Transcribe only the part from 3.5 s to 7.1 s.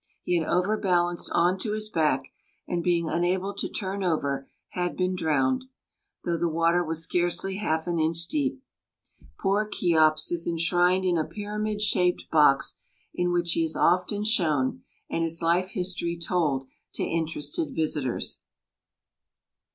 to turn over, had been drowned, though the water was